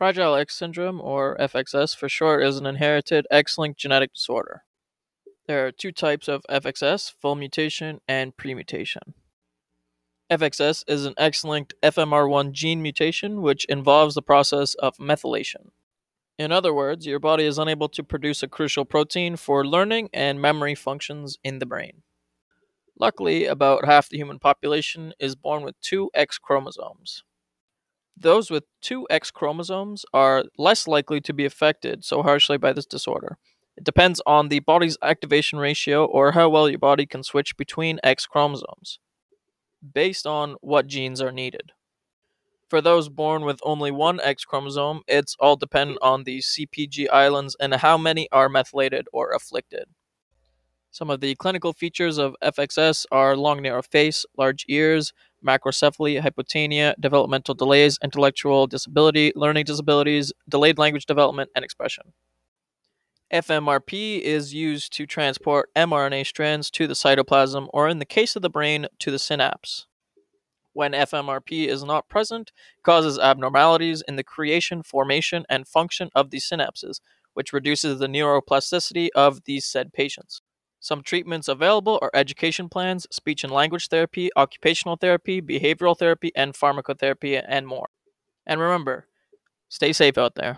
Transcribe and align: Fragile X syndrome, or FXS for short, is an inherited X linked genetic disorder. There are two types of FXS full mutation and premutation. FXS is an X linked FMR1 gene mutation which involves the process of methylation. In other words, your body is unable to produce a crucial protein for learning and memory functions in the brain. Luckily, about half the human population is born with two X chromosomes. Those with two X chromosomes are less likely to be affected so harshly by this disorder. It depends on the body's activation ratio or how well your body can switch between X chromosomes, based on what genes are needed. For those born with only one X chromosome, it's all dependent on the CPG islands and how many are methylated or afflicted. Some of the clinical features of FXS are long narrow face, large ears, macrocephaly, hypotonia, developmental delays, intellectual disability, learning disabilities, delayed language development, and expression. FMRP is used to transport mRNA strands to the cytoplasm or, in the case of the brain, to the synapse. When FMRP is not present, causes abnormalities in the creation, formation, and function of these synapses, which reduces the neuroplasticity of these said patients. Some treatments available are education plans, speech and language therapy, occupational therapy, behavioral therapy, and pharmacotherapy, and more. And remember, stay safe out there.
Fragile 0.00 0.34
X 0.34 0.56
syndrome, 0.56 0.98
or 0.98 1.36
FXS 1.36 1.94
for 1.94 2.08
short, 2.08 2.42
is 2.42 2.56
an 2.56 2.64
inherited 2.64 3.26
X 3.30 3.58
linked 3.58 3.78
genetic 3.78 4.14
disorder. 4.14 4.64
There 5.46 5.66
are 5.66 5.72
two 5.72 5.92
types 5.92 6.26
of 6.26 6.42
FXS 6.48 7.12
full 7.20 7.34
mutation 7.34 8.00
and 8.08 8.34
premutation. 8.34 9.12
FXS 10.30 10.84
is 10.88 11.04
an 11.04 11.12
X 11.18 11.44
linked 11.44 11.74
FMR1 11.82 12.52
gene 12.52 12.80
mutation 12.80 13.42
which 13.42 13.66
involves 13.66 14.14
the 14.14 14.22
process 14.22 14.72
of 14.76 14.96
methylation. 14.96 15.68
In 16.38 16.50
other 16.50 16.72
words, 16.72 17.06
your 17.06 17.18
body 17.18 17.44
is 17.44 17.58
unable 17.58 17.90
to 17.90 18.02
produce 18.02 18.42
a 18.42 18.48
crucial 18.48 18.86
protein 18.86 19.36
for 19.36 19.66
learning 19.66 20.08
and 20.14 20.40
memory 20.40 20.74
functions 20.74 21.36
in 21.44 21.58
the 21.58 21.66
brain. 21.66 22.04
Luckily, 22.98 23.44
about 23.44 23.84
half 23.84 24.08
the 24.08 24.16
human 24.16 24.38
population 24.38 25.12
is 25.20 25.36
born 25.36 25.62
with 25.62 25.78
two 25.82 26.10
X 26.14 26.38
chromosomes. 26.38 27.22
Those 28.20 28.50
with 28.50 28.64
two 28.82 29.06
X 29.08 29.30
chromosomes 29.30 30.04
are 30.12 30.44
less 30.58 30.86
likely 30.86 31.22
to 31.22 31.32
be 31.32 31.46
affected 31.46 32.04
so 32.04 32.22
harshly 32.22 32.58
by 32.58 32.74
this 32.74 32.84
disorder. 32.84 33.38
It 33.78 33.84
depends 33.84 34.20
on 34.26 34.48
the 34.48 34.60
body's 34.60 34.98
activation 35.02 35.58
ratio 35.58 36.04
or 36.04 36.32
how 36.32 36.50
well 36.50 36.68
your 36.68 36.78
body 36.78 37.06
can 37.06 37.22
switch 37.22 37.56
between 37.56 37.98
X 38.04 38.26
chromosomes, 38.26 38.98
based 39.94 40.26
on 40.26 40.56
what 40.60 40.86
genes 40.86 41.22
are 41.22 41.32
needed. 41.32 41.72
For 42.68 42.82
those 42.82 43.08
born 43.08 43.44
with 43.46 43.58
only 43.62 43.90
one 43.90 44.20
X 44.20 44.44
chromosome, 44.44 45.00
it's 45.08 45.34
all 45.40 45.56
dependent 45.56 45.98
on 46.02 46.24
the 46.24 46.40
CPG 46.40 47.08
islands 47.10 47.56
and 47.58 47.74
how 47.74 47.96
many 47.96 48.28
are 48.30 48.50
methylated 48.50 49.08
or 49.14 49.32
afflicted. 49.32 49.86
Some 50.92 51.08
of 51.08 51.20
the 51.20 51.36
clinical 51.36 51.72
features 51.72 52.18
of 52.18 52.34
FXS 52.42 53.06
are 53.12 53.36
long 53.36 53.62
narrow 53.62 53.82
face, 53.82 54.26
large 54.36 54.64
ears, 54.68 55.12
macrocephaly, 55.44 56.20
hypotonia, 56.20 56.94
developmental 56.98 57.54
delays, 57.54 57.96
intellectual 58.02 58.66
disability, 58.66 59.32
learning 59.36 59.66
disabilities, 59.66 60.32
delayed 60.48 60.78
language 60.78 61.06
development, 61.06 61.50
and 61.54 61.64
expression. 61.64 62.12
FMRP 63.32 64.20
is 64.20 64.52
used 64.52 64.92
to 64.94 65.06
transport 65.06 65.70
mRNA 65.76 66.26
strands 66.26 66.68
to 66.72 66.88
the 66.88 66.94
cytoplasm 66.94 67.68
or, 67.72 67.88
in 67.88 68.00
the 68.00 68.04
case 68.04 68.34
of 68.34 68.42
the 68.42 68.50
brain, 68.50 68.88
to 68.98 69.12
the 69.12 69.20
synapse. 69.20 69.86
When 70.72 70.92
FMRP 70.92 71.68
is 71.68 71.84
not 71.84 72.08
present, 72.08 72.50
causes 72.82 73.18
abnormalities 73.18 74.02
in 74.08 74.16
the 74.16 74.24
creation, 74.24 74.82
formation, 74.82 75.44
and 75.48 75.68
function 75.68 76.10
of 76.16 76.30
these 76.30 76.48
synapses, 76.48 77.00
which 77.34 77.52
reduces 77.52 78.00
the 78.00 78.08
neuroplasticity 78.08 79.08
of 79.14 79.44
these 79.44 79.64
said 79.64 79.92
patients. 79.92 80.42
Some 80.80 81.02
treatments 81.02 81.46
available 81.46 81.98
are 82.00 82.10
education 82.14 82.70
plans, 82.70 83.06
speech 83.10 83.44
and 83.44 83.52
language 83.52 83.88
therapy, 83.88 84.30
occupational 84.34 84.96
therapy, 84.96 85.42
behavioral 85.42 85.96
therapy, 85.96 86.32
and 86.34 86.54
pharmacotherapy, 86.54 87.42
and 87.46 87.66
more. 87.66 87.90
And 88.46 88.60
remember, 88.60 89.06
stay 89.68 89.92
safe 89.92 90.16
out 90.16 90.36
there. 90.36 90.56